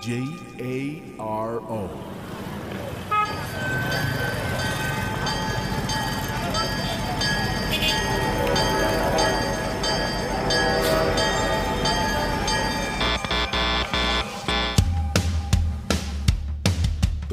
[0.00, 0.24] J
[0.58, 2.23] A R O.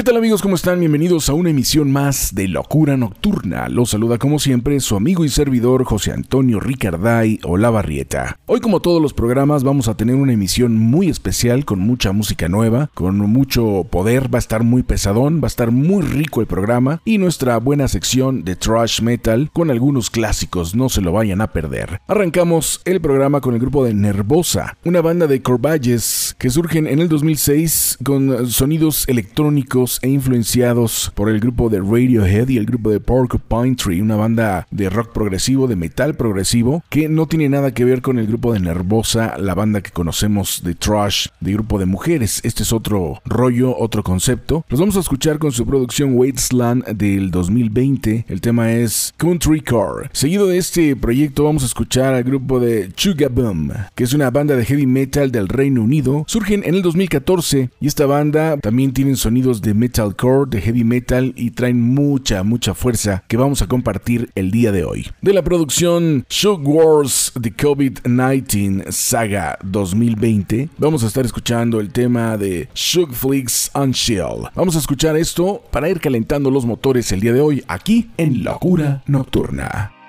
[0.00, 0.40] ¿Qué tal amigos?
[0.40, 0.80] ¿Cómo están?
[0.80, 3.68] Bienvenidos a una emisión más de Locura Nocturna.
[3.68, 8.38] Los saluda como siempre su amigo y servidor José Antonio Ricarday Olavarrieta.
[8.46, 12.48] Hoy como todos los programas vamos a tener una emisión muy especial con mucha música
[12.48, 16.46] nueva, con mucho poder, va a estar muy pesadón, va a estar muy rico el
[16.46, 21.42] programa y nuestra buena sección de trash metal con algunos clásicos, no se lo vayan
[21.42, 22.00] a perder.
[22.06, 27.00] Arrancamos el programa con el grupo de Nervosa, una banda de Corvalles que surgen en
[27.00, 32.90] el 2006 con sonidos electrónicos e influenciados por el grupo de Radiohead y el grupo
[32.90, 37.72] de Porcupine Tree, una banda de rock progresivo, de metal progresivo, que no tiene nada
[37.72, 41.78] que ver con el grupo de Nervosa, la banda que conocemos de Trash, de grupo
[41.78, 42.40] de mujeres.
[42.44, 44.64] Este es otro rollo, otro concepto.
[44.68, 48.26] Los vamos a escuchar con su producción Wasteland del 2020.
[48.28, 50.10] El tema es Country Car.
[50.12, 54.56] Seguido de este proyecto vamos a escuchar al grupo de Chugaboom, que es una banda
[54.56, 56.24] de heavy metal del Reino Unido.
[56.26, 61.32] Surgen en el 2014 y esta banda también tienen sonidos de metalcore, de heavy metal
[61.36, 65.08] y traen mucha, mucha fuerza que vamos a compartir el día de hoy.
[65.22, 72.36] De la producción Shock Wars The COVID-19 Saga 2020, vamos a estar escuchando el tema
[72.36, 74.48] de Shook Flix Unshell.
[74.54, 78.44] Vamos a escuchar esto para ir calentando los motores el día de hoy aquí en
[78.44, 79.99] Locura Nocturna.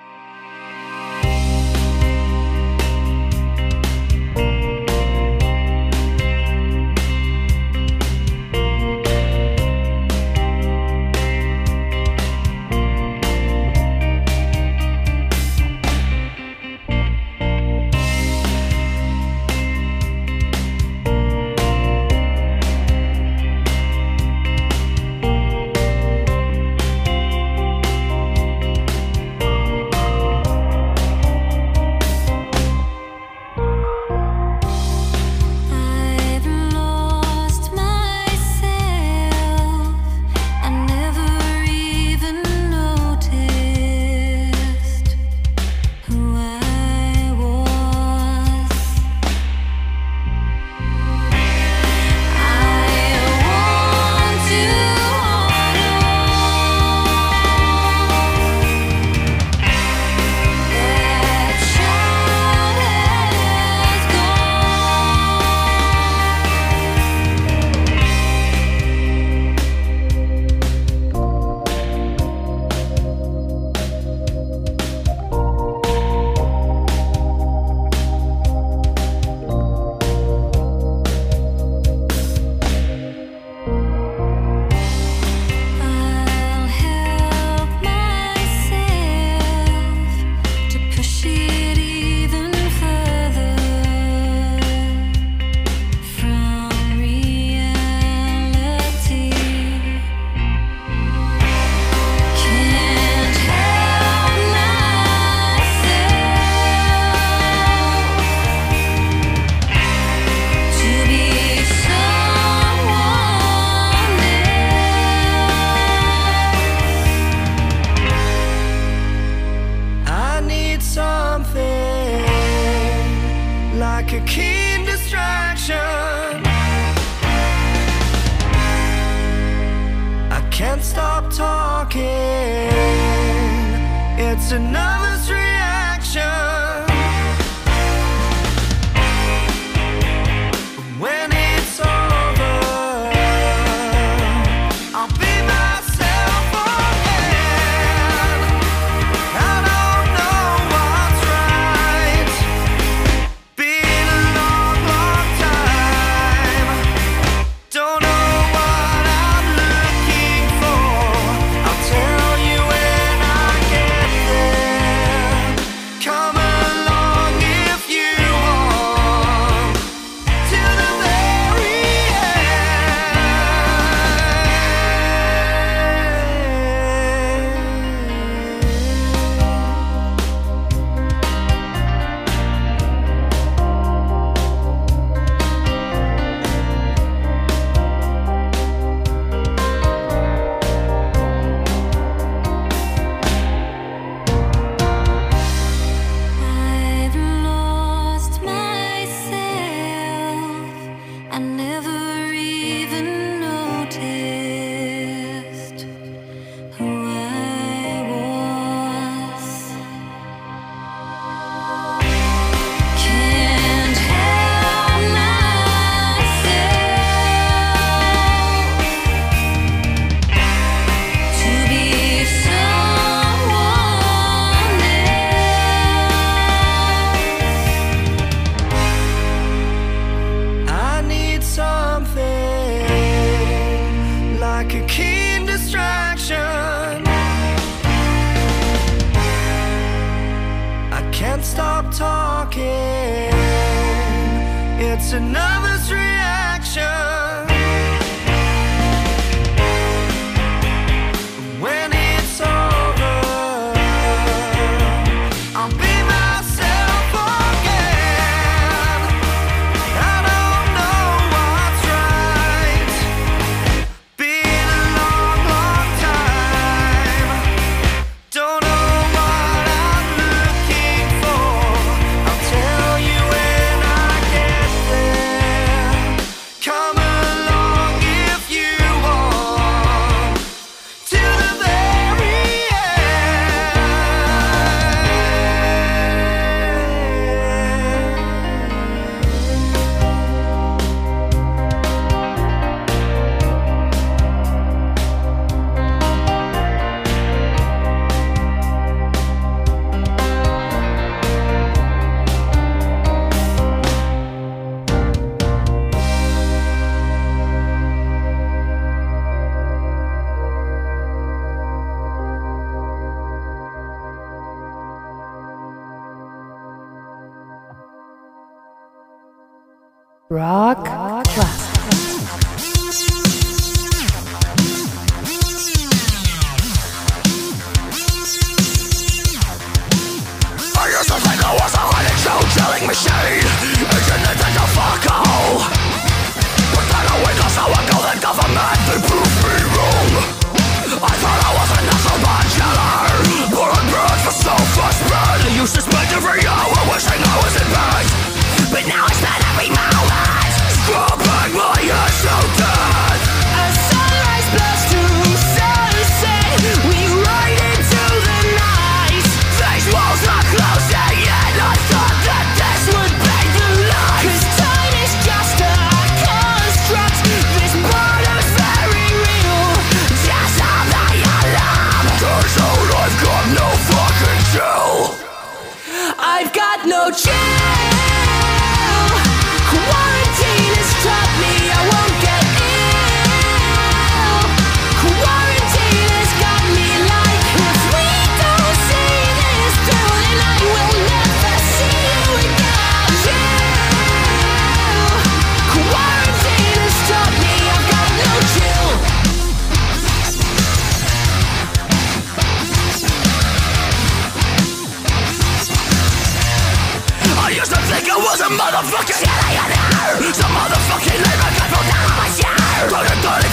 [320.32, 321.28] Rock, Rock.
[321.36, 321.61] Rock.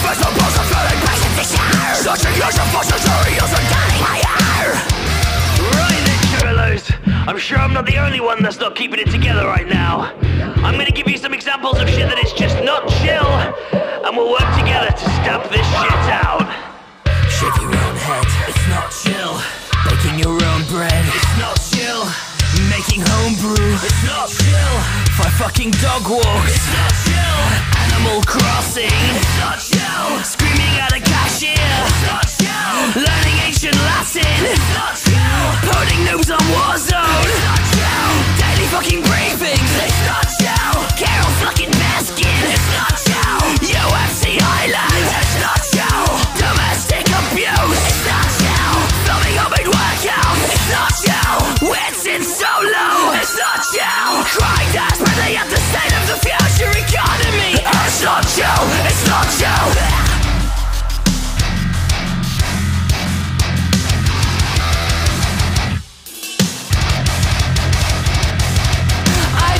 [0.09, 0.15] Of
[2.01, 2.29] Such a
[5.61, 6.93] Right
[7.27, 10.11] I'm sure I'm not the only one that's not keeping it together right now.
[10.63, 13.27] I'm gonna give you some examples of shit that is just not chill
[14.03, 16.41] And we'll work together to stamp this shit out.
[17.29, 19.58] Shake your own head, it's not chill.
[22.79, 24.75] Making homebrew, it's not chill.
[25.19, 27.43] For fucking dog walks, it's not chill.
[27.75, 28.87] Animal Crossing,
[29.19, 30.23] it's not chill.
[30.23, 33.03] Screaming at a cashier, it's not chill.
[33.03, 35.43] Learning ancient Latin, it's not chill.
[35.67, 38.11] Putting noobs on Warzone, it's not chill.
[38.39, 40.79] Daily fucking briefings, it's not chill.
[40.95, 43.43] Carol fucking Baskin, it's not chill.
[43.75, 46.07] UFC Highlands, it's not chill.
[46.39, 48.75] Domestic abuse, it's not chill.
[49.03, 51.08] Filming homemade workouts, it's not chill.
[54.39, 58.63] Crying desperately at the state of the future economy, it's not chill.
[58.87, 59.27] It's not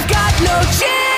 [0.07, 1.08] got no chill.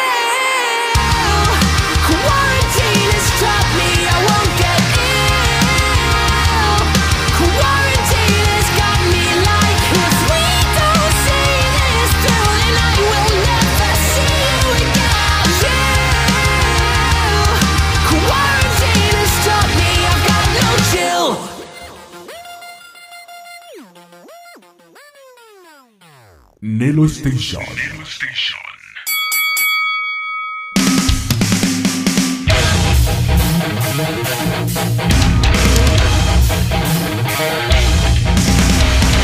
[26.63, 28.60] Nelo Station.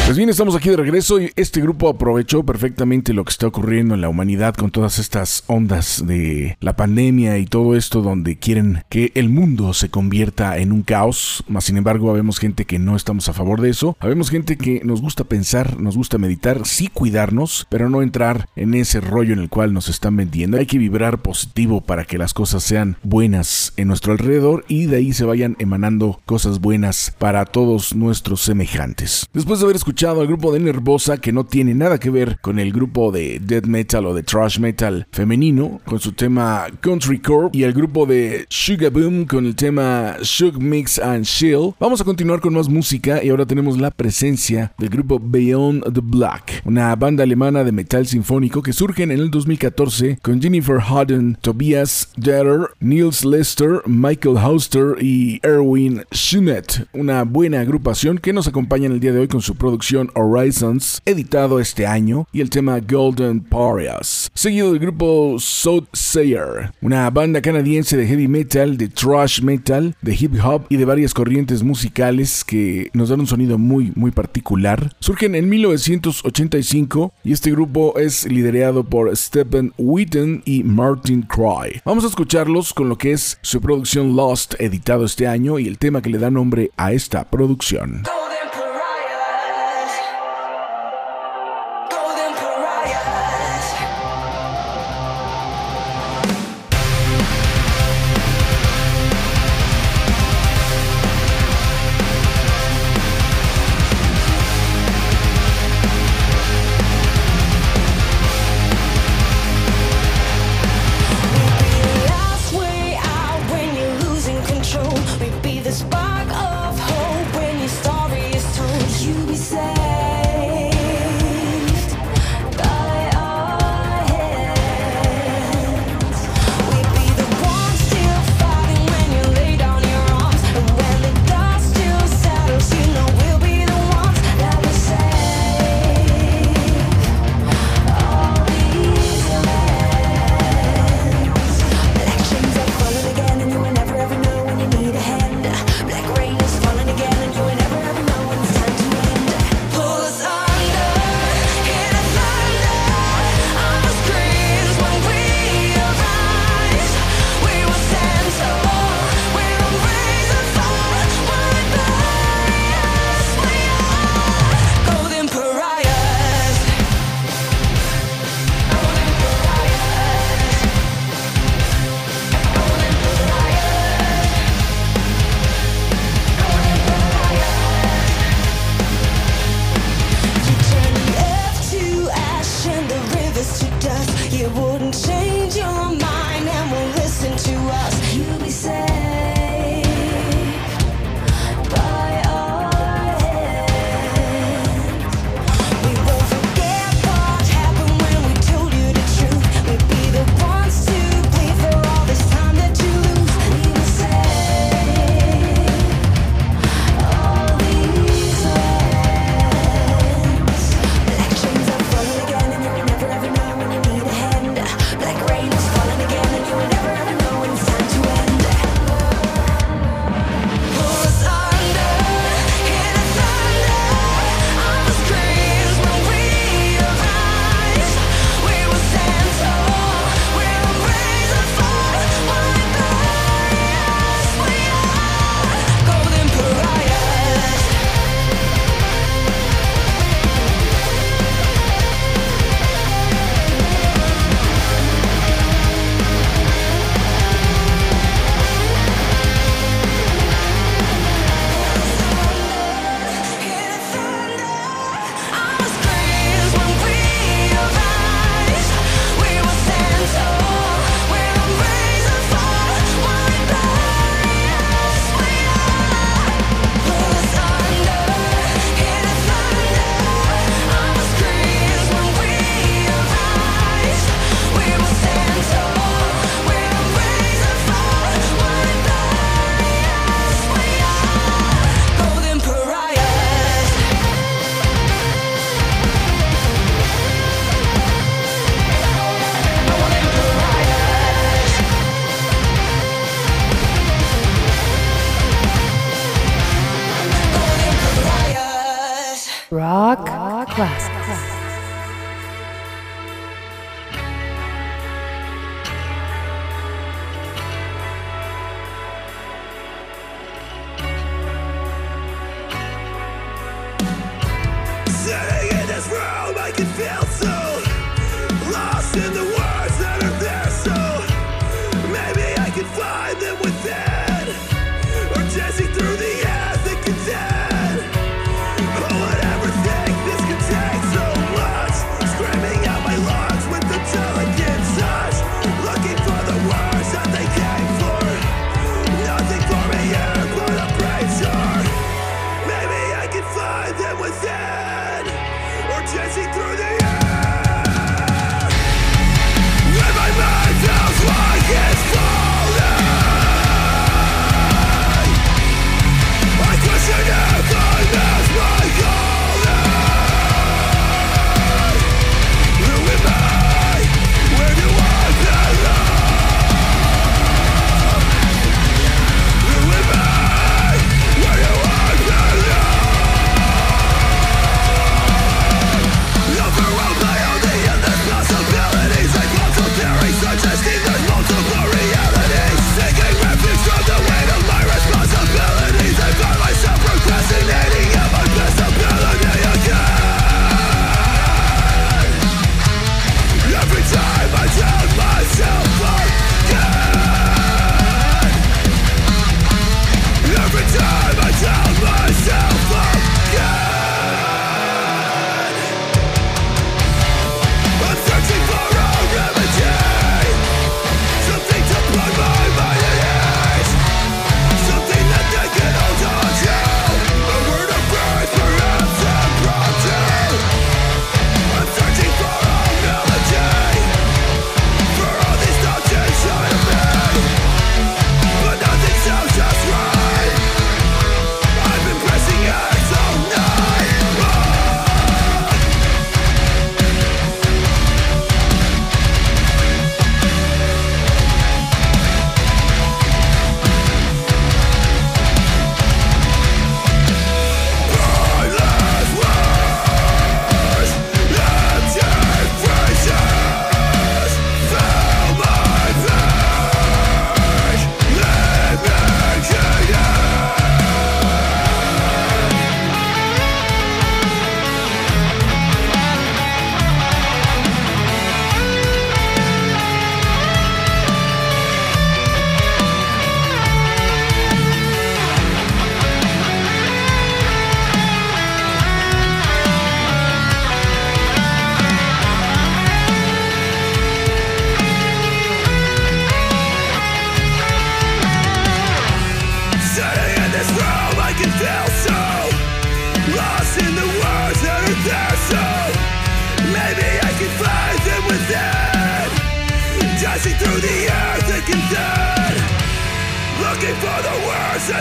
[0.07, 3.93] Pues bien, estamos aquí de regreso y este grupo aprovechó perfectamente lo que está ocurriendo
[3.93, 8.85] en la humanidad con todas estas ondas de la pandemia y todo esto donde quieren
[8.87, 11.43] que el mundo se convierta en un caos.
[11.49, 13.97] Más sin embargo, habemos gente que no estamos a favor de eso.
[13.99, 18.75] Habemos gente que nos gusta pensar, nos gusta meditar, sí cuidarnos, pero no entrar en
[18.75, 20.55] ese rollo en el cual nos están vendiendo.
[20.55, 24.95] Hay que vibrar positivo para que las cosas sean buenas en nuestro alrededor y de
[24.95, 29.27] ahí se vayan emanando cosas buenas para todos nuestros semejantes.
[29.33, 32.59] Después de haber escuchado al grupo de Nervosa, que no tiene nada que ver con
[32.59, 37.55] el grupo de death metal o de thrash metal femenino, con su tema Country Corp,
[37.55, 42.03] y el grupo de Sugar Boom con el tema Shug Mix and Chill, vamos a
[42.03, 46.95] continuar con más música y ahora tenemos la presencia del grupo Beyond the Black, una
[46.95, 52.69] banda alemana de metal sinfónico que surgen en el 2014 con Jennifer Hodden, Tobias Detter,
[52.79, 58.99] Niels Lester, Michael Hauster y Erwin Schunet, una buena agrupación que nos acompaña en el
[58.99, 64.29] día de hoy con su producción Horizons, editado este año, y el tema Golden Parias,
[64.33, 70.33] seguido del grupo Soothsayer, una banda canadiense de heavy metal, de thrash metal, de hip
[70.43, 74.93] hop y de varias corrientes musicales que nos dan un sonido muy, muy particular.
[74.99, 81.81] Surgen en 1985 y este grupo es liderado por Stephen Wheaton y Martin Cry.
[81.85, 85.77] Vamos a escucharlos con lo que es su producción Lost, editado este año, y el
[85.77, 88.03] tema que le da nombre a esta producción.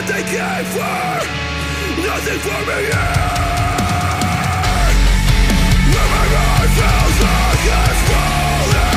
[0.06, 1.18] they came for
[2.06, 3.14] Nothing for me here.
[5.92, 6.26] Where my
[6.76, 8.96] feels like it's falling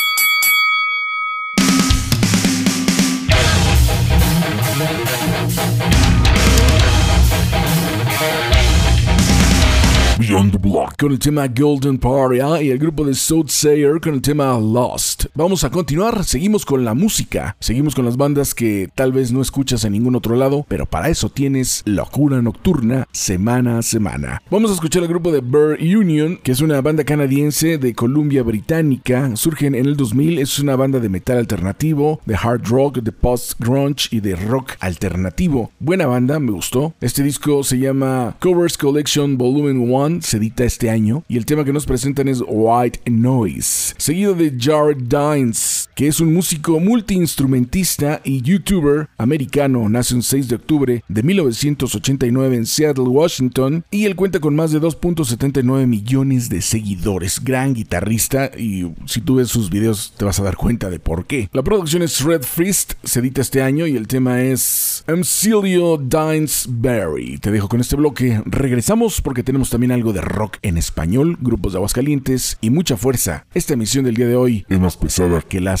[10.31, 14.13] Beyond the Block con el tema Golden Party ah, y el grupo de Soothsayer con
[14.13, 15.25] el tema Lost.
[15.35, 19.41] Vamos a continuar, seguimos con la música, seguimos con las bandas que tal vez no
[19.41, 24.41] escuchas en ningún otro lado, pero para eso tienes Locura Nocturna semana a semana.
[24.49, 28.41] Vamos a escuchar el grupo de Burr Union, que es una banda canadiense de Columbia
[28.41, 33.11] Británica, surgen en el 2000, es una banda de metal alternativo, de hard rock, de
[33.11, 35.71] post-grunge y de rock alternativo.
[35.79, 36.93] Buena banda, me gustó.
[37.01, 41.65] Este disco se llama Covers Collection Volume 1 se edita este año y el tema
[41.65, 48.21] que nos presentan es White Noise, seguido de Jared Dines, que es un músico multiinstrumentista
[48.23, 54.15] y youtuber americano, nace el 6 de octubre de 1989 en Seattle, Washington, y él
[54.15, 59.69] cuenta con más de 2.79 millones de seguidores, gran guitarrista y si tú ves sus
[59.69, 61.49] videos te vas a dar cuenta de por qué.
[61.53, 66.67] La producción es Red Fist, se edita este año y el tema es Amcilio Dines
[66.69, 67.37] Berry.
[67.37, 71.73] Te dejo con este bloque, regresamos porque tenemos también algo de rock en español, grupos
[71.73, 73.45] de Aguascalientes y mucha fuerza.
[73.53, 75.80] Esta emisión del día de hoy es más pesada que las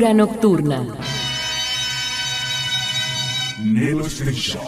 [0.00, 0.86] Locura Nocturna.
[3.58, 4.62] Nelo Station.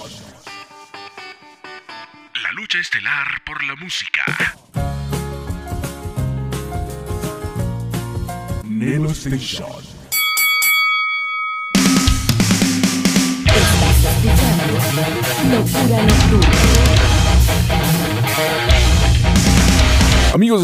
[2.42, 4.24] La lucha estelar por la música.
[8.64, 9.81] Nelo Station.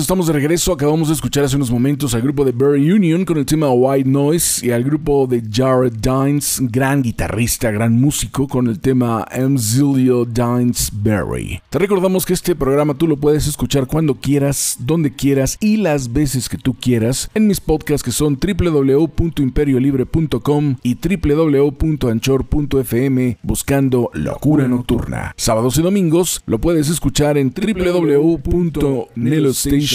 [0.09, 0.73] Estamos de regreso.
[0.73, 4.09] Acabamos de escuchar hace unos momentos al grupo de Barry Union con el tema White
[4.09, 10.25] Noise y al grupo de Jared Dines, gran guitarrista, gran músico, con el tema Emzilio
[10.25, 11.61] Dines Berry.
[11.68, 16.11] Te recordamos que este programa tú lo puedes escuchar cuando quieras, donde quieras y las
[16.11, 25.35] veces que tú quieras en mis podcasts que son www.imperiolibre.com y www.anchor.fm buscando Locura Nocturna.
[25.37, 27.53] Sábados y domingos lo puedes escuchar en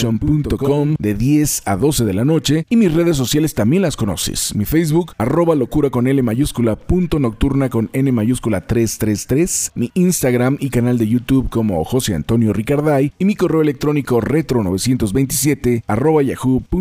[0.03, 4.53] www.nelostation.com de 10 a 12 de la noche y mis redes sociales también las conoces.
[4.55, 10.57] Mi Facebook, arroba locura con L mayúscula, punto nocturna con N mayúscula 333, mi Instagram
[10.59, 16.73] y canal de YouTube como José Antonio Ricarday y mi correo electrónico retro927 arroba yahoo.com.mx.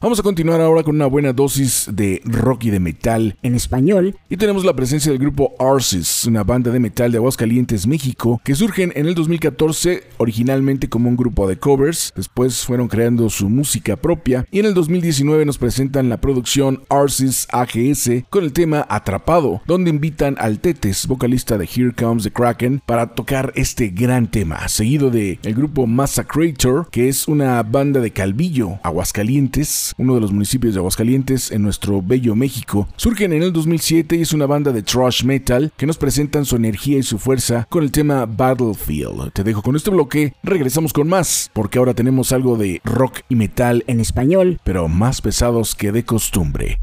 [0.00, 4.16] Vamos a continuar ahora con una buena dosis de rock y de metal en español
[4.28, 8.54] y tenemos la presencia del grupo Arsis, una banda de metal de Aguascalientes, México, que
[8.54, 13.96] surgen en el 2014 originalmente como un grupo de covers, después fueron creando su música
[13.96, 19.60] propia y en el 2019 nos presentan la producción Arsis AGS con el tema Atrapado,
[19.66, 24.66] donde invitan al Tetes, vocalista de Here Comes the Kraken, para tocar este gran tema,
[24.68, 30.32] seguido de el grupo Massacrator, que es una banda de Calvillo, Aguascalientes, uno de los
[30.32, 32.88] municipios de Aguascalientes en nuestro bello México.
[32.96, 36.56] Surgen en el 2007 y es una banda de thrash metal que nos presentan su
[36.56, 39.32] energía y su fuerza con el tema Battlefield.
[39.32, 43.34] Te dejo con este bloque, regresamos con más, porque ahora tenemos algo de rock y
[43.34, 46.78] metal en español, pero más pesados que de costumbre.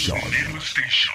[0.00, 1.14] Station.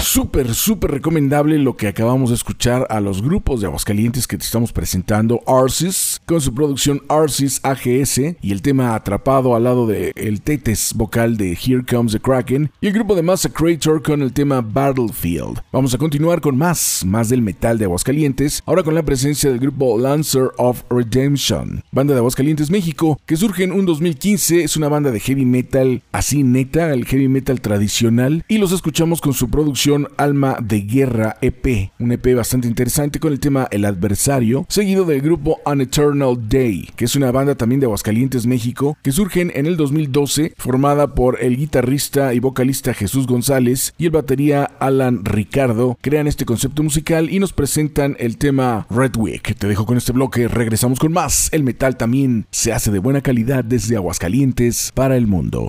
[0.00, 4.44] Súper, súper recomendable lo que acabamos de escuchar a los grupos de Aguascalientes que te
[4.44, 10.12] estamos presentando, Arsis, con su producción Arsis AGS y el tema atrapado al lado de
[10.16, 14.32] el tetes vocal de Here Comes the Kraken y el grupo de Massacrator con el
[14.32, 15.60] tema Battlefield.
[15.72, 19.60] Vamos a continuar con más, más del metal de Aguascalientes, ahora con la presencia del
[19.60, 24.88] grupo Lancer of Redemption, banda de Aguascalientes, México, que surge en un 2015, es una
[24.88, 29.48] banda de heavy metal así neta, el heavy metal tradicional, y los escuchamos con su
[29.48, 35.04] producción Alma de Guerra EP, un EP bastante interesante con el tema El Adversario, seguido
[35.04, 35.80] del grupo An
[36.18, 41.14] Day, que es una banda también de Aguascalientes, México, que surgen en el 2012, formada
[41.14, 46.82] por el guitarrista y vocalista Jesús González y el batería Alan Ricardo, crean este concepto
[46.82, 49.56] musical y nos presentan el tema Red Week.
[49.56, 51.48] Te dejo con este bloque, regresamos con más.
[51.52, 55.68] El metal también se hace de buena calidad desde Aguascalientes para el mundo.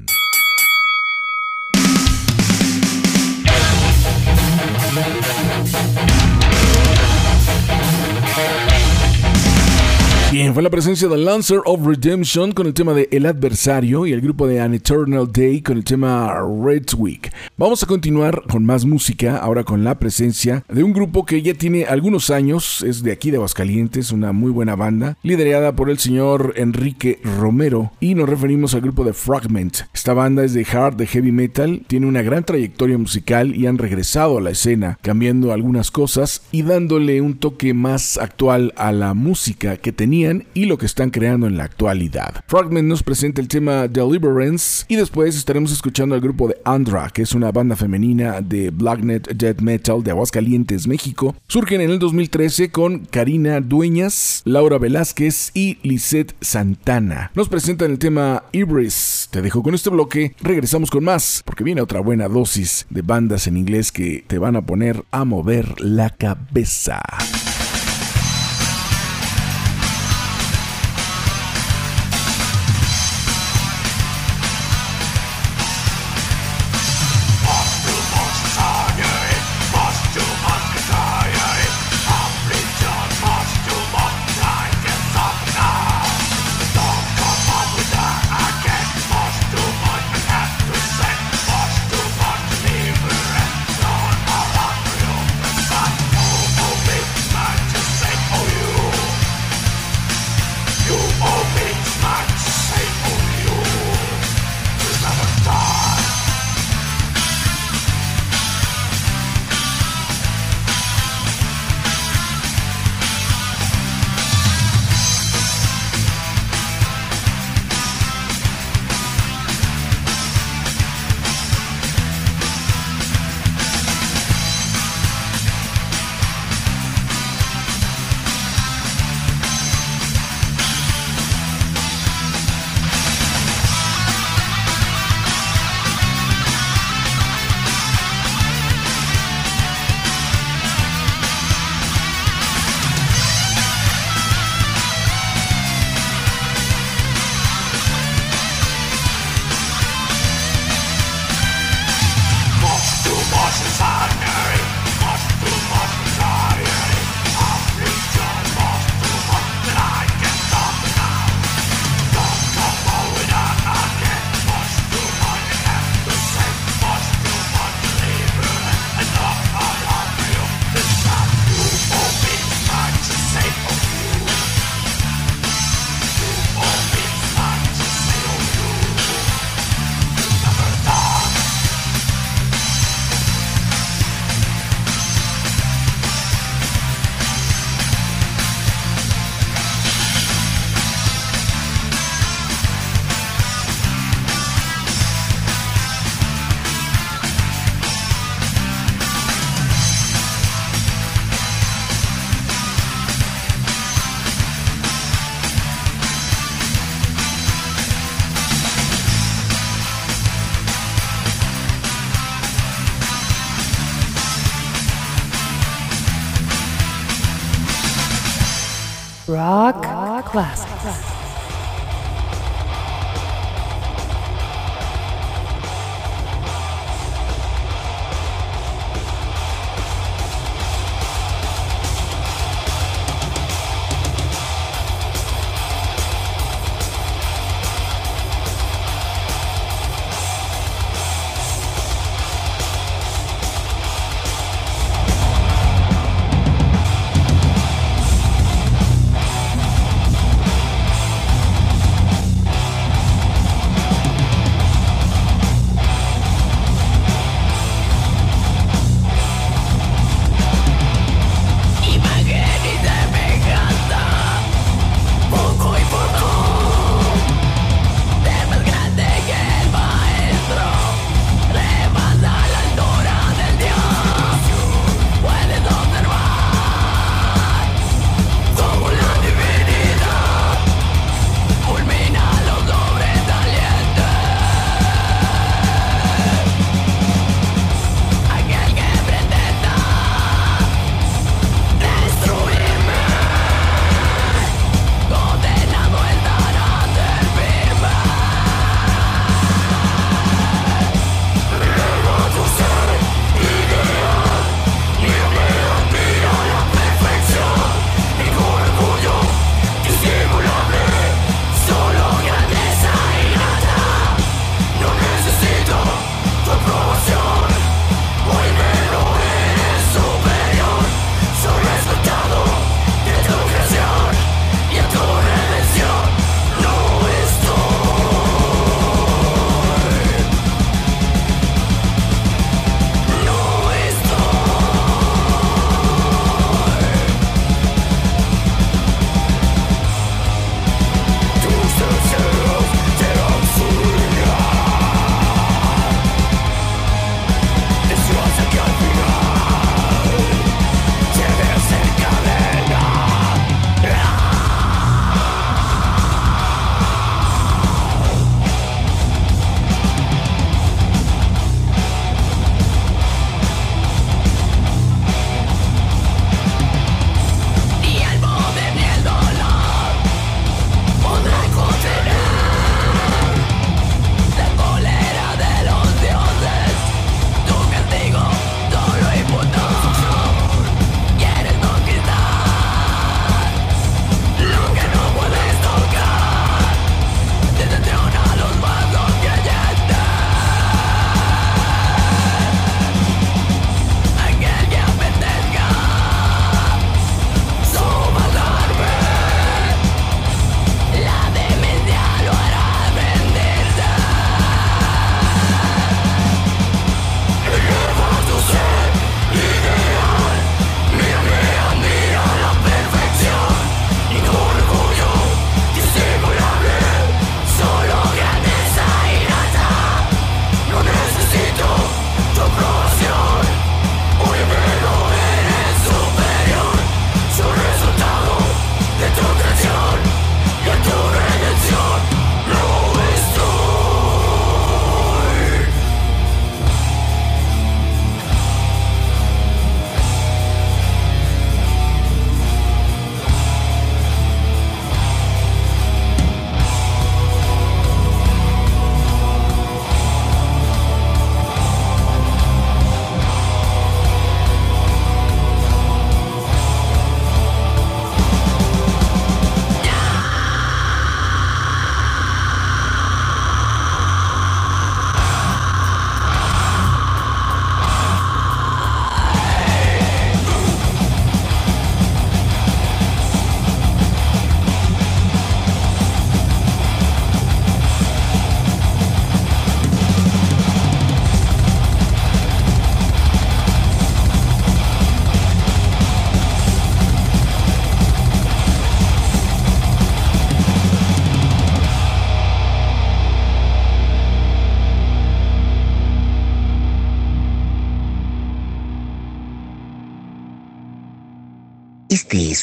[10.53, 14.21] fue la presencia de Lancer of Redemption con el tema de El Adversario y el
[14.21, 16.33] grupo de An Eternal Day con el tema
[16.63, 17.31] Red Week.
[17.57, 21.53] Vamos a continuar con más música, ahora con la presencia de un grupo que ya
[21.53, 25.99] tiene algunos años, es de aquí de Aguascalientes, una muy buena banda, liderada por el
[25.99, 29.81] señor Enrique Romero, y nos referimos al grupo de Fragment.
[29.93, 33.77] Esta banda es de hard, de heavy metal, tiene una gran trayectoria musical y han
[33.77, 39.13] regresado a la escena, cambiando algunas cosas y dándole un toque más actual a la
[39.13, 42.43] música que tenían y lo que están creando en la actualidad.
[42.47, 47.21] Fragment nos presenta el tema Deliverance y después estaremos escuchando al grupo de Andra, que
[47.21, 51.35] es una banda femenina de Blacknet Death Metal de Aguascalientes, México.
[51.47, 57.31] Surgen en el 2013 con Karina Dueñas, Laura Velázquez y Lisette Santana.
[57.35, 59.29] Nos presentan el tema Ibris.
[59.31, 63.47] Te dejo con este bloque, regresamos con más, porque viene otra buena dosis de bandas
[63.47, 67.01] en inglés que te van a poner a mover la cabeza.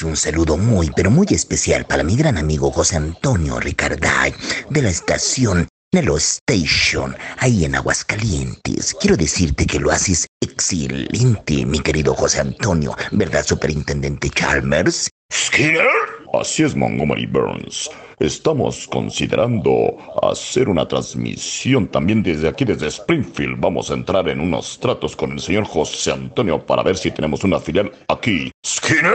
[0.02, 4.32] Un saludo muy, pero muy especial para mi gran amigo José Antonio Ricarday
[4.70, 8.94] de la estación Nelo Station, ahí en Aguascalientes.
[9.00, 15.08] Quiero decirte que lo haces excelente, mi querido José Antonio, ¿verdad, Superintendente Chalmers?
[15.32, 15.86] ¿Skinner?
[16.34, 17.90] Así es, Montgomery Burns.
[18.20, 23.58] Estamos considerando hacer una transmisión también desde aquí, desde Springfield.
[23.58, 27.42] Vamos a entrar en unos tratos con el señor José Antonio para ver si tenemos
[27.44, 28.50] una filial aquí.
[28.64, 29.14] ¿Skinner?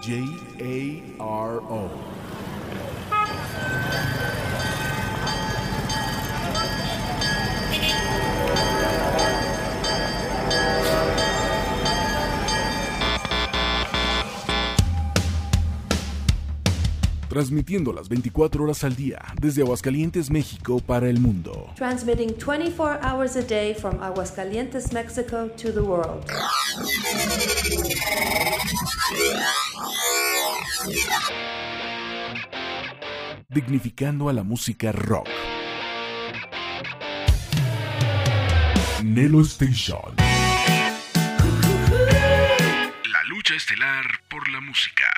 [0.00, 0.28] J
[0.60, 1.90] A R O.
[17.28, 21.70] Transmitiendo las 24 horas al día desde Aguascalientes, México para el mundo.
[21.76, 26.24] Transmitting 24 hours a day from Aguascalientes, Mexico to the world.
[33.50, 35.28] Dignificando a la música rock.
[39.04, 40.16] Nelo Station.
[43.04, 45.17] La lucha estelar por la música.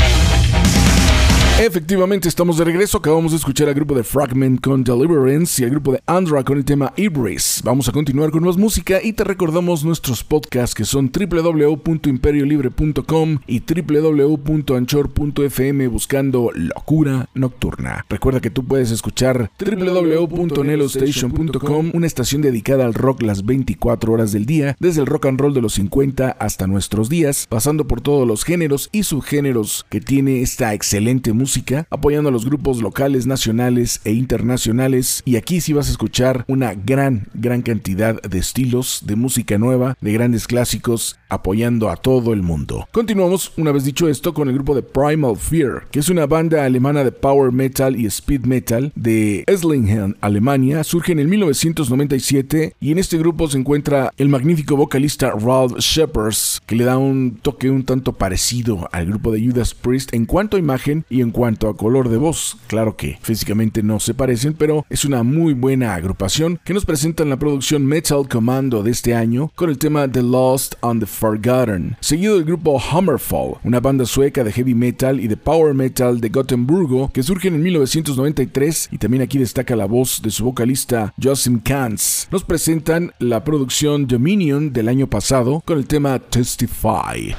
[1.61, 2.97] Efectivamente, estamos de regreso.
[2.97, 6.57] Acabamos de escuchar al grupo de Fragment con Deliverance y al grupo de Andra con
[6.57, 7.61] el tema Ibris.
[7.63, 13.61] Vamos a continuar con más música y te recordamos nuestros podcasts que son www.imperiolibre.com y
[13.61, 18.07] www.anchor.fm buscando Locura Nocturna.
[18.09, 24.47] Recuerda que tú puedes escuchar www.nelostation.com, una estación dedicada al rock las 24 horas del
[24.47, 28.27] día, desde el rock and roll de los 50 hasta nuestros días, pasando por todos
[28.27, 31.50] los géneros y subgéneros que tiene esta excelente música
[31.89, 35.21] apoyando a los grupos locales, nacionales e internacionales.
[35.25, 39.95] Y aquí sí vas a escuchar una gran, gran cantidad de estilos de música nueva,
[39.99, 42.87] de grandes clásicos, apoyando a todo el mundo.
[42.91, 46.65] Continuamos, una vez dicho esto, con el grupo de Primal Fear, que es una banda
[46.65, 50.83] alemana de power metal y speed metal de Esslingen, Alemania.
[50.83, 56.61] Surge en el 1997 y en este grupo se encuentra el magnífico vocalista Ralph Shepherds,
[56.65, 60.57] que le da un toque un tanto parecido al grupo de Judas Priest en cuanto
[60.57, 62.57] a imagen y en cuanto a color de voz.
[62.67, 67.23] Claro que físicamente no se parecen, pero es una muy buena agrupación que nos presenta
[67.23, 71.07] en la producción Metal Commando de este año con el tema The Lost and the
[71.07, 76.21] Forgotten, seguido del grupo Hammerfall, una banda sueca de heavy metal y de power metal
[76.21, 81.13] de Gothenburgo que surge en 1993 y también aquí destaca la voz de su vocalista
[81.21, 82.27] Josim Kantz.
[82.31, 87.35] Nos presentan la producción Dominion del año pasado con el tema Testify.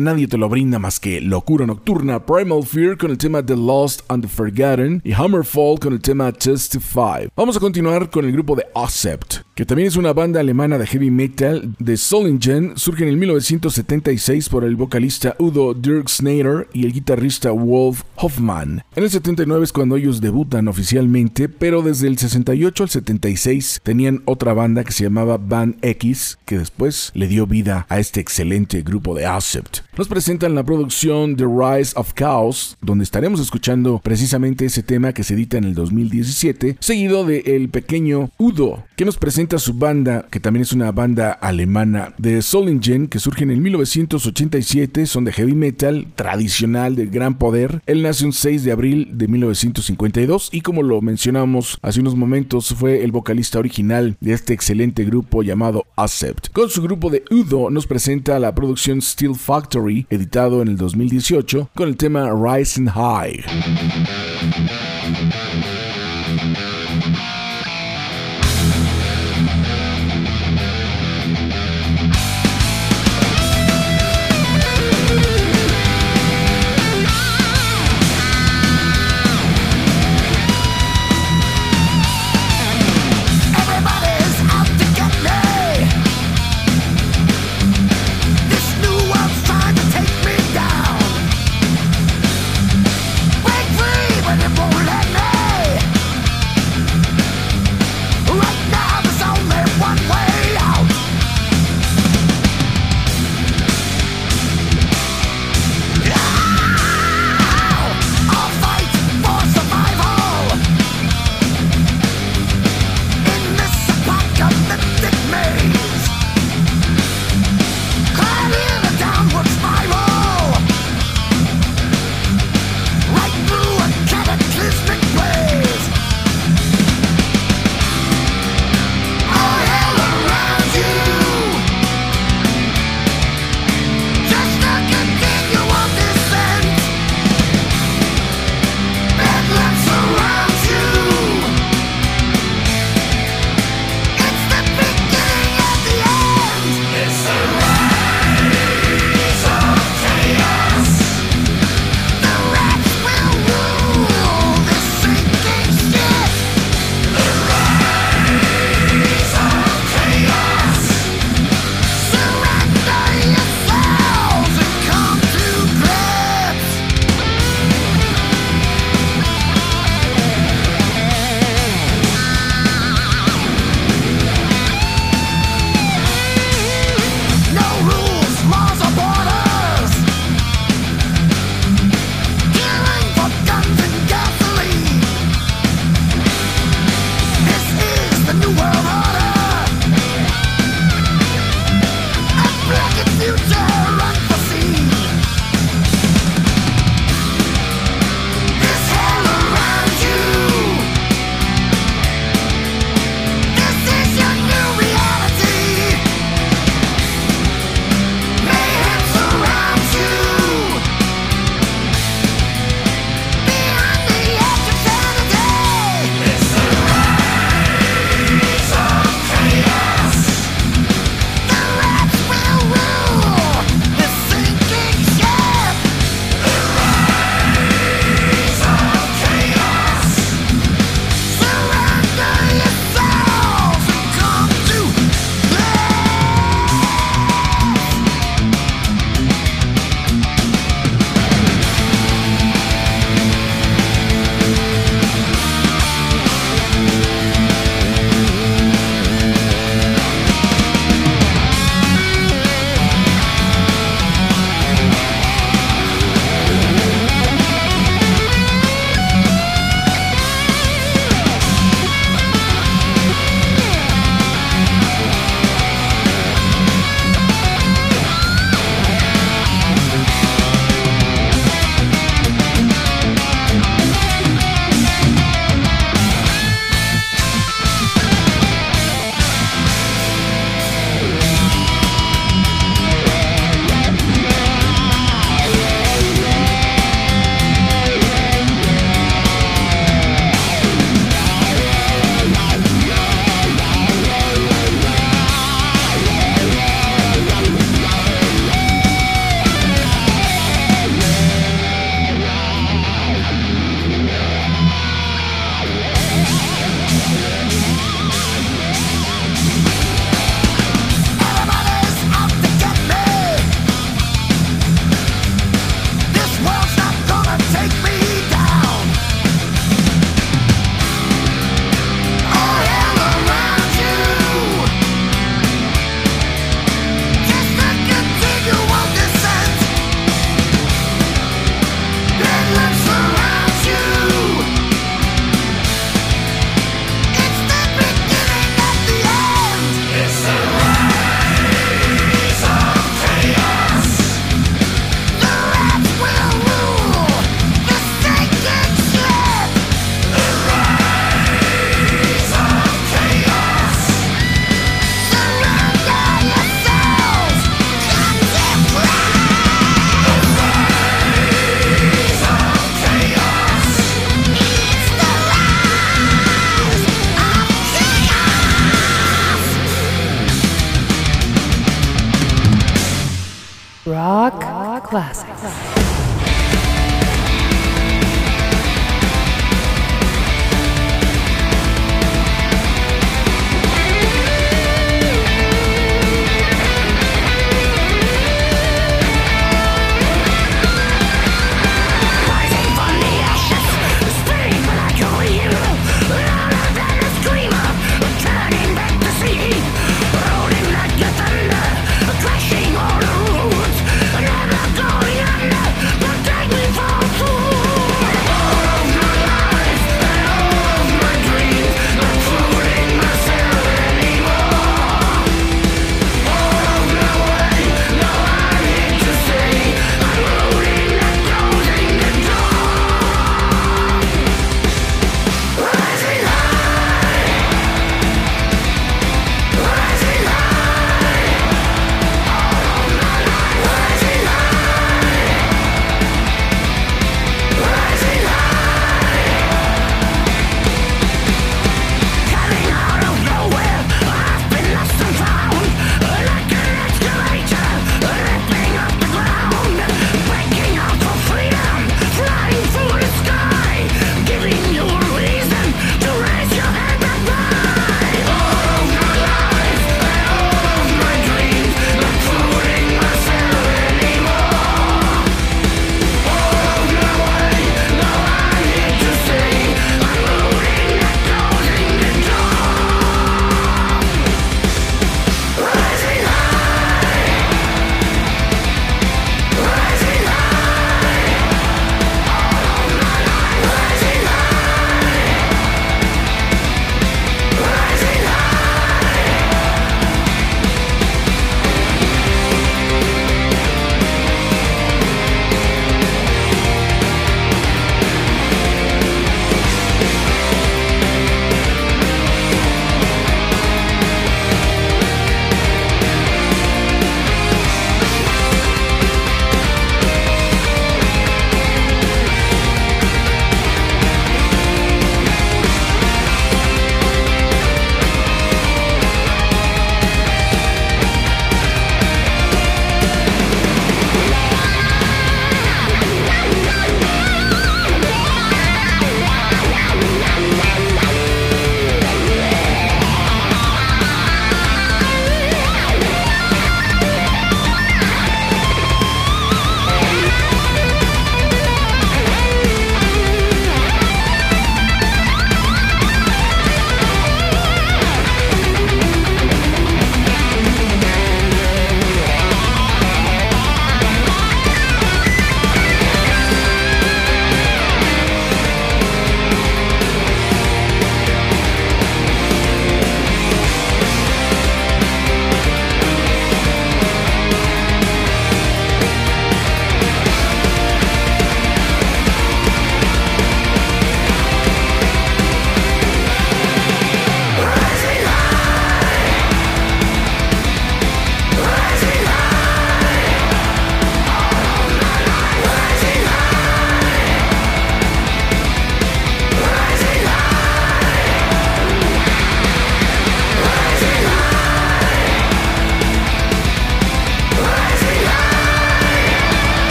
[0.00, 4.02] nadie te lo brinda más que Locura Nocturna, Primal Fear con el tema The Lost
[4.08, 7.28] and the Forgotten y Hammerfall con el tema Testify.
[7.36, 10.86] Vamos a continuar con el grupo de Accept que también es una banda alemana de
[10.86, 16.86] heavy metal de Solingen, surge en el 1976 por el vocalista Udo Dirk Snyder y
[16.86, 18.82] el guitarrista Wolf Hoffmann.
[18.96, 24.22] En el 79 es cuando ellos debutan oficialmente, pero desde el 68 al 76 tenían
[24.24, 28.80] otra banda que se llamaba Band X, que después le dio vida a este excelente
[28.80, 29.80] grupo de Accept.
[29.98, 35.22] Nos presentan la producción The Rise of Chaos, donde estaremos escuchando precisamente ese tema que
[35.22, 40.26] se edita en el 2017, seguido de el pequeño Udo, que nos presenta su banda,
[40.30, 45.32] que también es una banda alemana de Solingen, que surge en el 1987, son de
[45.32, 47.82] heavy metal tradicional de gran poder.
[47.86, 52.74] Él nace un 6 de abril de 1952 y como lo mencionamos hace unos momentos,
[52.74, 56.48] fue el vocalista original de este excelente grupo llamado Accept.
[56.52, 61.70] Con su grupo de Udo nos presenta la producción Steel Factory, editado en el 2018,
[61.74, 63.44] con el tema Rising High.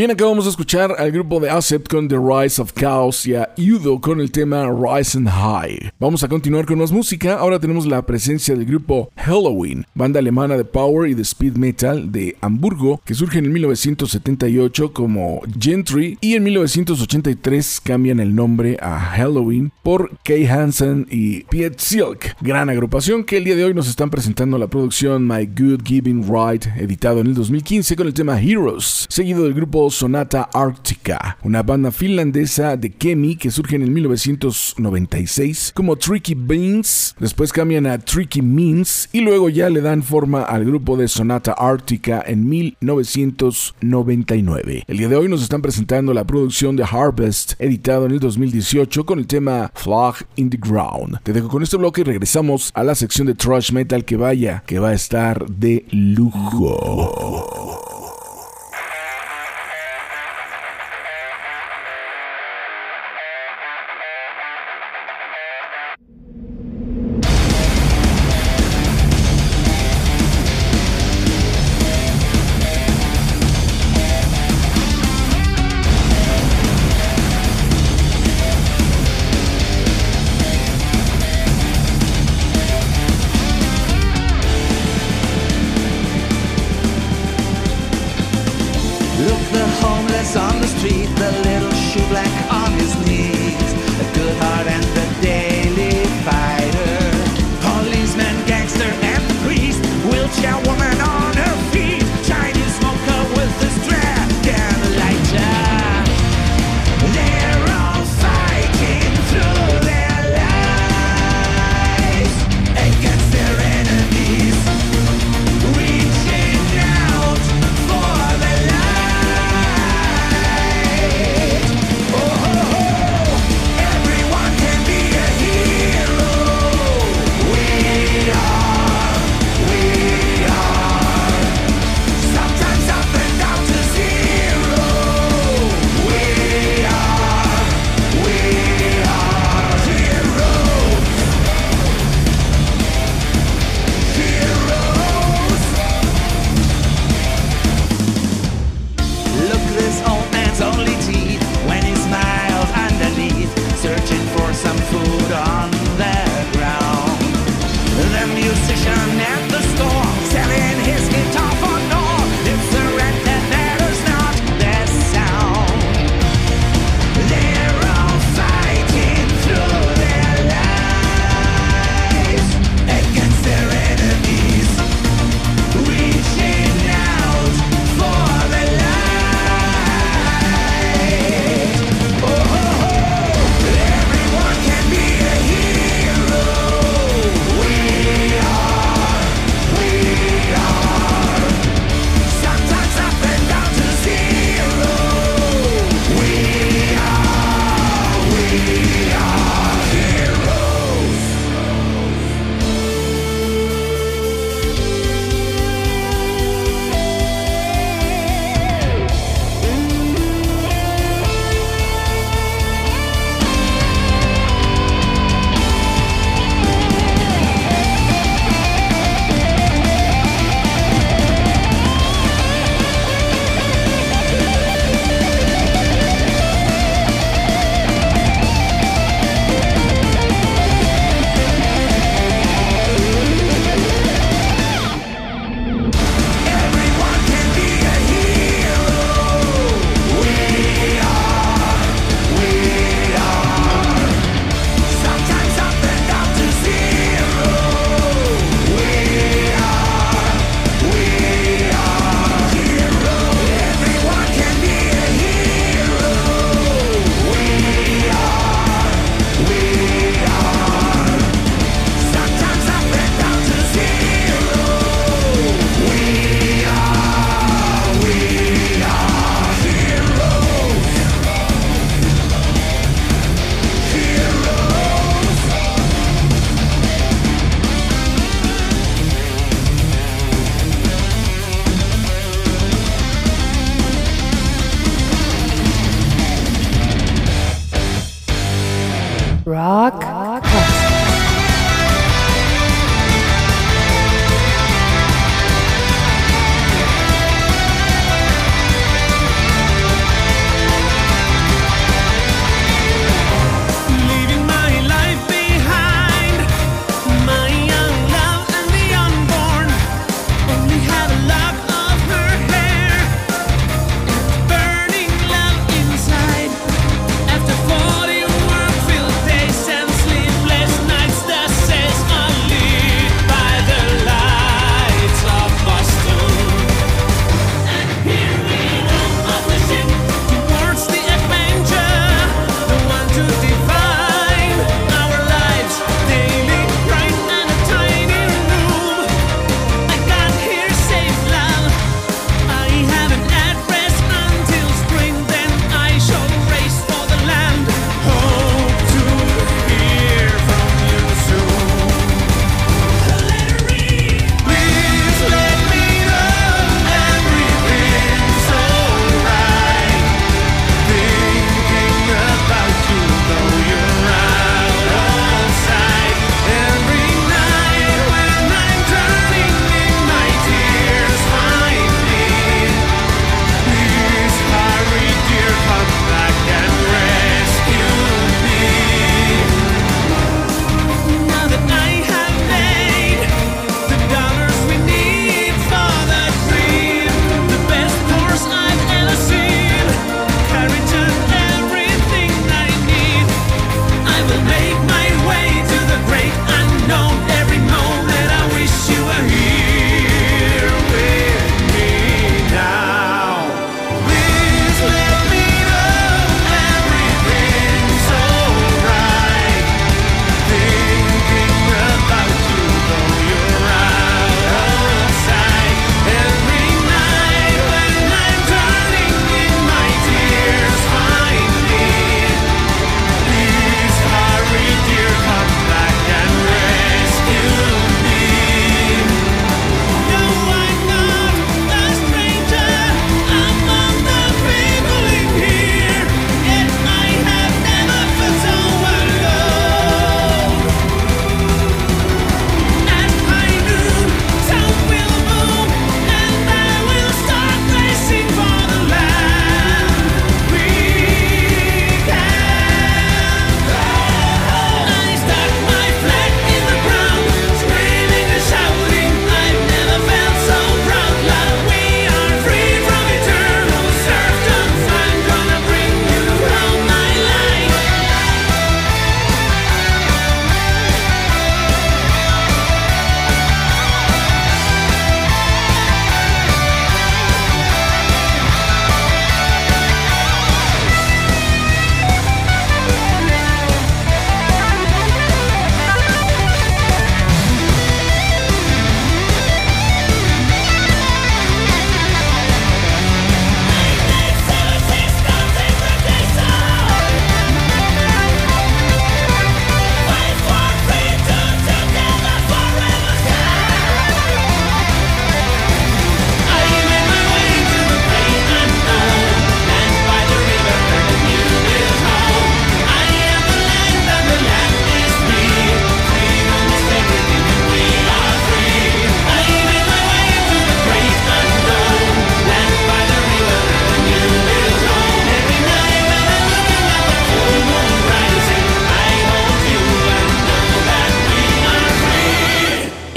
[0.00, 3.50] Bien, acabamos de escuchar al grupo de Accept con The Rise of Chaos y a
[3.58, 5.92] Udo con el tema Rise and High.
[6.00, 7.34] Vamos a continuar con más música.
[7.34, 12.10] Ahora tenemos la presencia del grupo Halloween, banda alemana de power y de speed metal
[12.10, 18.98] de Hamburgo, que surge en 1978 como Gentry y en 1983 cambian el nombre a
[18.98, 22.36] Halloween por Kay Hansen y Piet Silk.
[22.40, 26.22] Gran agrupación que el día de hoy nos están presentando la producción My Good Giving
[26.22, 31.62] Right, editado en el 2015 con el tema Heroes, seguido del grupo Sonata Arctica, una
[31.62, 37.98] banda finlandesa de Kemi que surge en el 1996 como Tricky Beans, después cambian a
[37.98, 44.84] Tricky Means y luego ya le dan forma al grupo de Sonata Arctica en 1999.
[44.86, 49.04] El día de hoy nos están presentando la producción de Harvest, editado en el 2018
[49.04, 51.18] con el tema Flag in the Ground.
[51.22, 54.62] Te dejo con este bloque y regresamos a la sección de thrash metal que vaya,
[54.66, 57.99] que va a estar de lujo.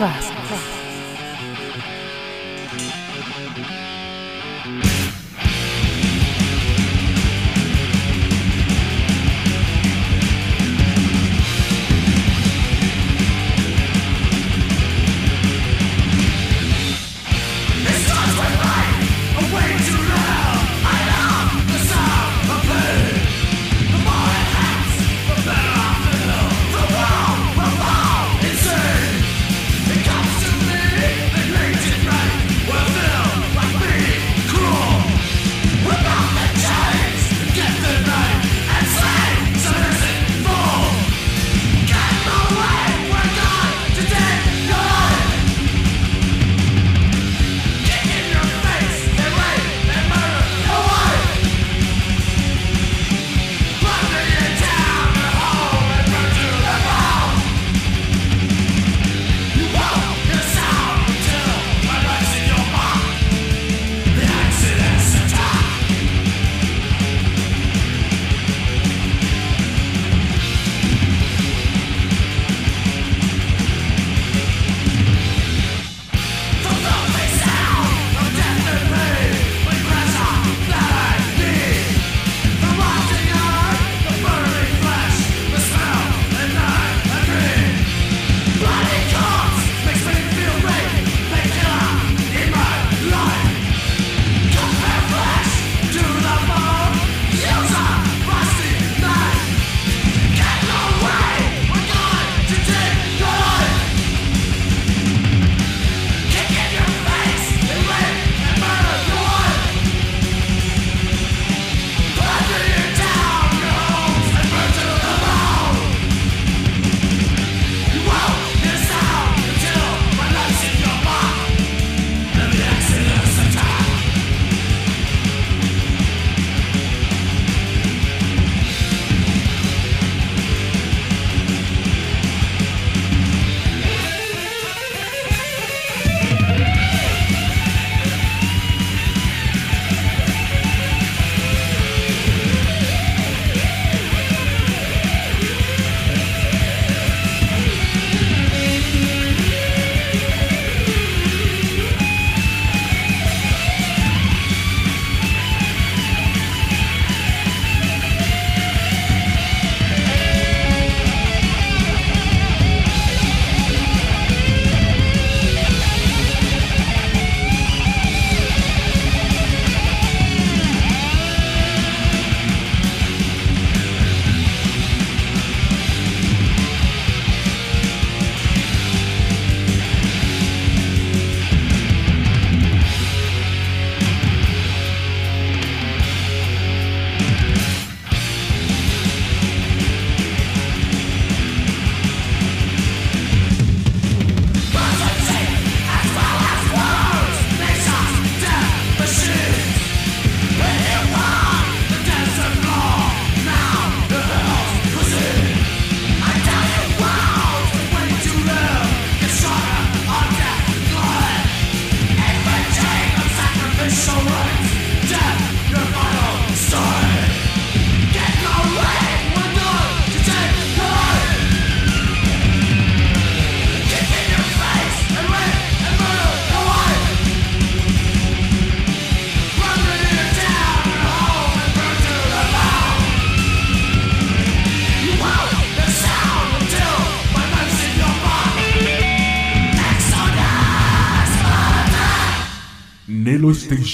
[0.00, 0.29] class.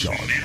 [0.04, 0.35] Nelo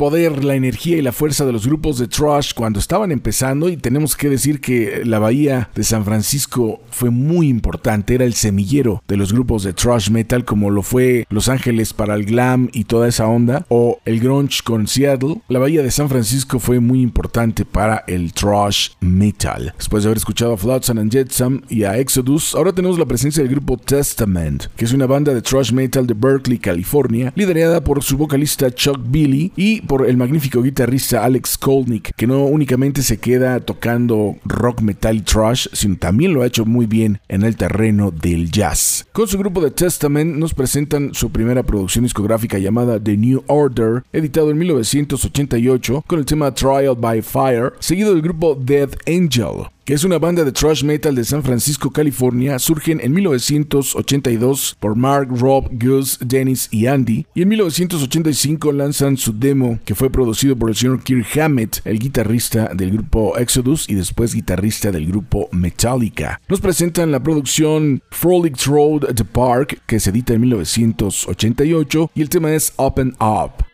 [0.00, 3.76] poder, la energía y la fuerza de los grupos de trash cuando estaban empezando y
[3.76, 9.02] tenemos que decir que la bahía de San Francisco fue muy importante, era el semillero
[9.06, 12.84] de los grupos de trash metal como lo fue Los Ángeles para el glam y
[12.84, 15.42] toda esa onda o el grunge con Seattle.
[15.48, 19.74] La bahía de San Francisco fue muy importante para el trash metal.
[19.76, 23.42] Después de haber escuchado a Flotsam and Jetsam y a Exodus, ahora tenemos la presencia
[23.42, 28.02] del grupo Testament, que es una banda de trash metal de Berkeley, California, liderada por
[28.02, 33.18] su vocalista Chuck Billy y por el magnífico guitarrista Alex Kolnick, que no únicamente se
[33.18, 37.56] queda tocando rock, metal y trash, sino también lo ha hecho muy bien en el
[37.56, 39.08] terreno del jazz.
[39.10, 44.04] Con su grupo de Testament nos presentan su primera producción discográfica llamada The New Order,
[44.12, 50.04] editado en 1988 con el tema Trial by Fire, seguido del grupo Death Angel es
[50.04, 55.68] una banda de thrash metal de San Francisco, California, surgen en 1982 por Mark, Rob,
[55.72, 60.76] Gus, Dennis y Andy, y en 1985 lanzan su demo que fue producido por el
[60.76, 66.40] señor Kirk Hammett, el guitarrista del grupo Exodus y después guitarrista del grupo Metallica.
[66.48, 72.28] Nos presentan la producción Frolic Road The Park, que se edita en 1988, y el
[72.28, 73.69] tema es Open Up.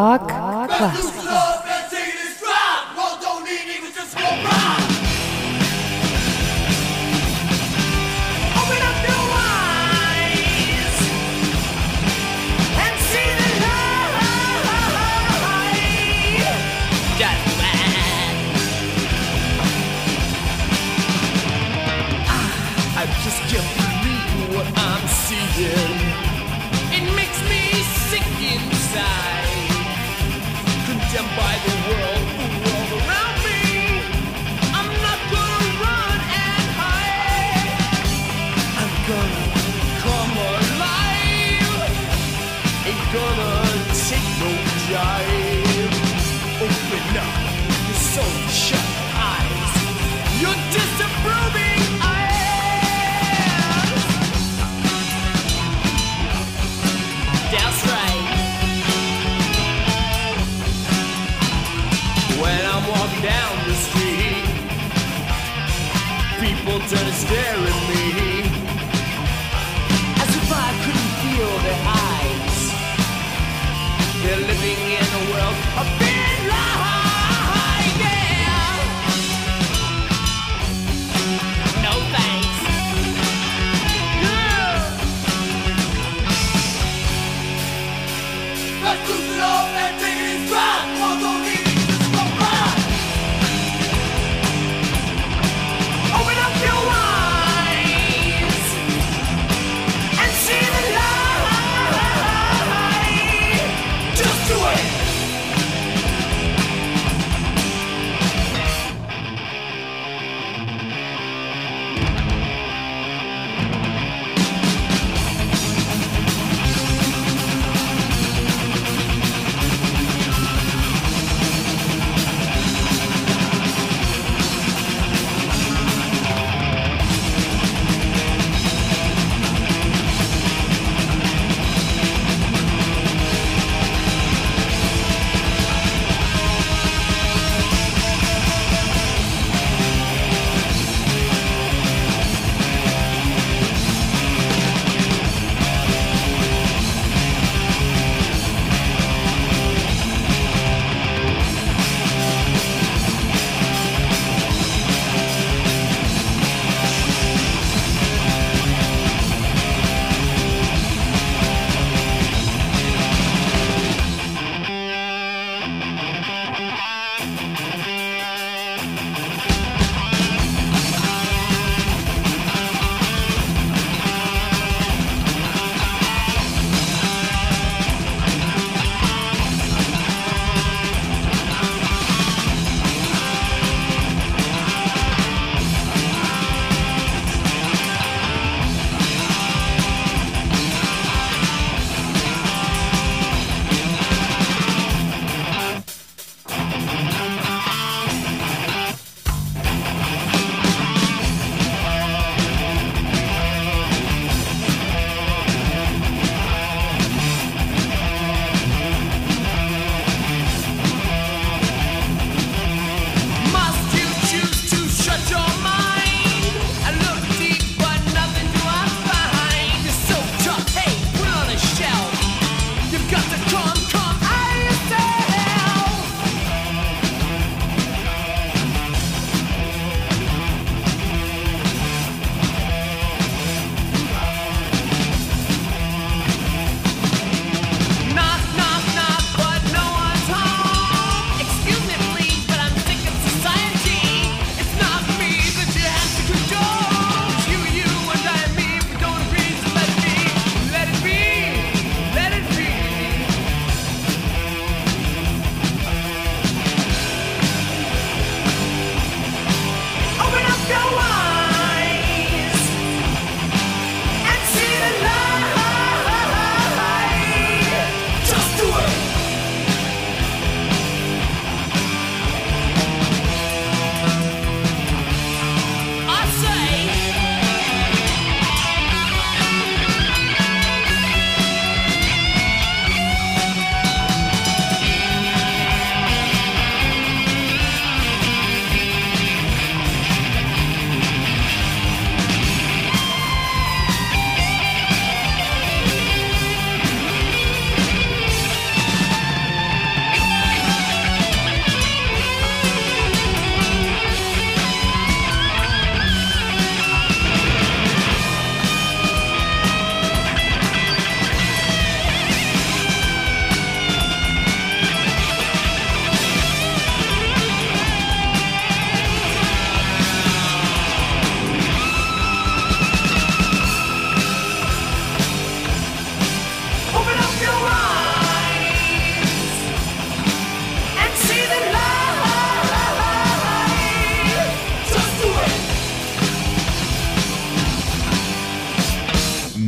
[0.00, 0.29] Rock
[89.50, 90.09] hope that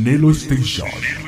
[0.03, 1.22] Nelo Station.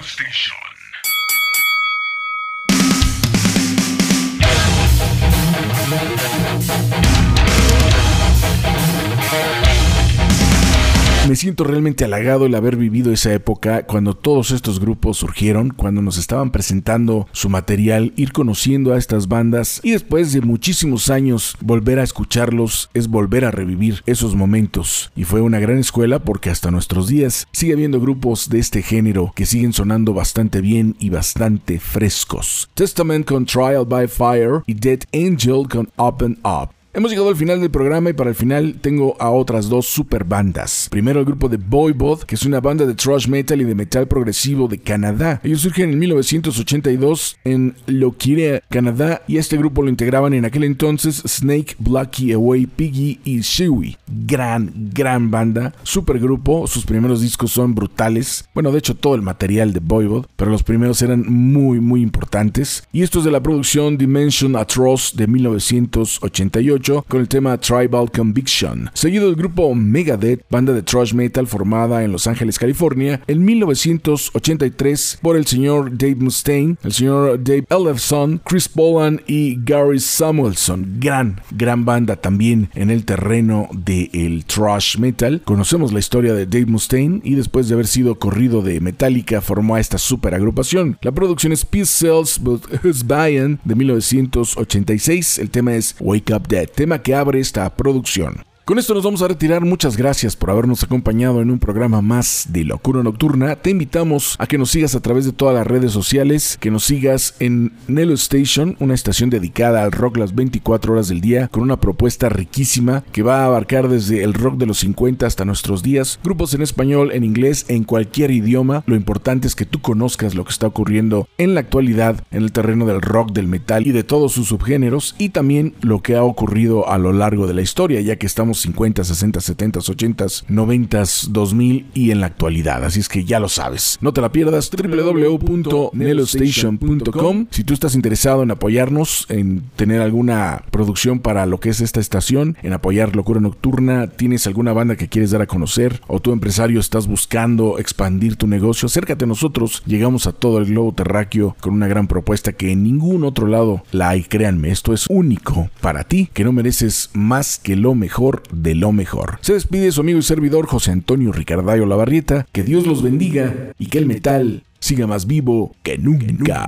[11.36, 16.02] Me siento realmente halagado el haber vivido esa época cuando todos estos grupos surgieron, cuando
[16.02, 21.58] nos estaban presentando su material, ir conociendo a estas bandas y después de muchísimos años
[21.60, 25.12] volver a escucharlos es volver a revivir esos momentos.
[25.14, 29.34] Y fue una gran escuela porque hasta nuestros días sigue habiendo grupos de este género
[29.36, 32.70] que siguen sonando bastante bien y bastante frescos.
[32.76, 36.75] Testament con Trial by Fire y Dead Angel con Open Up.
[36.98, 40.24] Hemos llegado al final del programa y para el final tengo a otras dos super
[40.24, 40.88] bandas.
[40.90, 44.08] Primero el grupo de Voivod, que es una banda de thrash metal y de metal
[44.08, 45.42] progresivo de Canadá.
[45.44, 51.22] Ellos surgen en 1982 en Loquirea, Canadá, y este grupo lo integraban en aquel entonces
[51.28, 53.98] Snake, Blacky Away, Piggy y Shiwi.
[54.26, 56.66] Gran, gran banda, super grupo.
[56.66, 58.48] Sus primeros discos son brutales.
[58.54, 62.88] Bueno, de hecho todo el material de Voivod, pero los primeros eran muy, muy importantes.
[62.94, 68.92] Y esto es de la producción Dimension Atroz de 1988 con el tema Tribal Conviction,
[68.94, 75.18] seguido del grupo Megadeth, banda de thrash metal formada en Los Ángeles, California, en 1983
[75.22, 80.98] por el señor Dave Mustaine, el señor Dave Ellefson, Chris Bolan y Gary Samuelson.
[81.00, 85.42] Gran, gran banda también en el terreno del thrash metal.
[85.44, 89.76] Conocemos la historia de Dave Mustaine y después de haber sido corrido de Metallica formó
[89.76, 91.00] a esta super agrupación.
[91.02, 95.40] La producción es Peace Cells but Who's Buying de 1986.
[95.40, 98.46] El tema es Wake Up Dead tema que abre esta producción.
[98.66, 99.64] Con esto nos vamos a retirar.
[99.64, 103.58] Muchas gracias por habernos acompañado en un programa más de Locura Nocturna.
[103.58, 106.84] Te invitamos a que nos sigas a través de todas las redes sociales, que nos
[106.84, 111.62] sigas en Nelo Station, una estación dedicada al rock las 24 horas del día, con
[111.62, 115.84] una propuesta riquísima que va a abarcar desde el rock de los 50 hasta nuestros
[115.84, 118.84] días, grupos en español, en inglés, en cualquier idioma.
[118.88, 122.52] Lo importante es que tú conozcas lo que está ocurriendo en la actualidad en el
[122.52, 126.24] terreno del rock, del metal y de todos sus subgéneros, y también lo que ha
[126.24, 131.04] ocurrido a lo largo de la historia, ya que estamos 50, 60, 70, 80, 90,
[131.30, 132.84] 2000 y en la actualidad.
[132.84, 133.98] Así es que ya lo sabes.
[134.02, 137.48] No te la pierdas www.nelostation.com.
[137.52, 142.00] Si tú estás interesado en apoyarnos, en tener alguna producción para lo que es esta
[142.00, 146.32] estación, en apoyar Locura Nocturna, tienes alguna banda que quieres dar a conocer o tu
[146.32, 149.84] empresario estás buscando expandir tu negocio, acércate a nosotros.
[149.86, 153.84] Llegamos a todo el globo terráqueo con una gran propuesta que en ningún otro lado
[153.92, 154.24] la hay.
[154.24, 158.92] Créanme, esto es único para ti, que no mereces más que lo mejor de lo
[158.92, 159.38] mejor.
[159.42, 162.46] Se despide su amigo y servidor José Antonio Ricardayo Lavarrieta.
[162.52, 166.68] Que Dios los bendiga y que el metal siga más vivo que nunca.